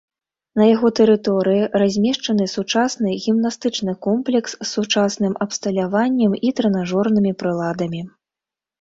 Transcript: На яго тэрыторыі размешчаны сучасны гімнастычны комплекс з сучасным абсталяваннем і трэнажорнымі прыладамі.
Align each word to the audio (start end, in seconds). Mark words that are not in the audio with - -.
На 0.59 0.63
яго 0.75 0.87
тэрыторыі 0.99 1.67
размешчаны 1.81 2.47
сучасны 2.55 3.09
гімнастычны 3.27 3.93
комплекс 4.09 4.51
з 4.59 4.67
сучасным 4.75 5.33
абсталяваннем 5.49 6.31
і 6.51 6.57
трэнажорнымі 6.61 7.31
прыладамі. 7.43 8.01